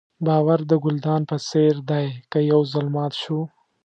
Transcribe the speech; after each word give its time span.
باور 0.25 0.59
د 0.69 0.73
ګلدان 0.83 1.21
په 1.29 1.37
څېر 1.49 1.75
دی 1.89 2.07
که 2.31 2.39
یو 2.51 2.61
ځل 2.71 2.85
مات 2.95 3.13
شو. 3.21 3.39